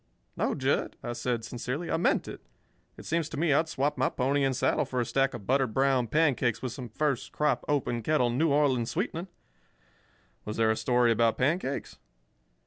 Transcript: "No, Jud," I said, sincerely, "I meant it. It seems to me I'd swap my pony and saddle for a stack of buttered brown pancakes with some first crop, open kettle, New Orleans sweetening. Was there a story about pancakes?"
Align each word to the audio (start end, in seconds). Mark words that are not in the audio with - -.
"No, 0.35 0.55
Jud," 0.55 0.95
I 1.03 1.13
said, 1.13 1.45
sincerely, 1.45 1.91
"I 1.91 1.97
meant 1.97 2.27
it. 2.27 2.41
It 2.97 3.05
seems 3.05 3.29
to 3.29 3.37
me 3.37 3.53
I'd 3.53 3.69
swap 3.69 3.99
my 3.99 4.09
pony 4.09 4.43
and 4.43 4.55
saddle 4.55 4.83
for 4.83 4.99
a 4.99 5.05
stack 5.05 5.35
of 5.35 5.45
buttered 5.45 5.75
brown 5.75 6.07
pancakes 6.07 6.59
with 6.59 6.71
some 6.71 6.89
first 6.89 7.31
crop, 7.31 7.63
open 7.67 8.01
kettle, 8.01 8.31
New 8.31 8.49
Orleans 8.51 8.89
sweetening. 8.89 9.27
Was 10.43 10.57
there 10.57 10.71
a 10.71 10.75
story 10.75 11.11
about 11.11 11.37
pancakes?" 11.37 11.99